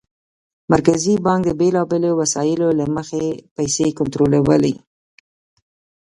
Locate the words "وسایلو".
2.21-2.67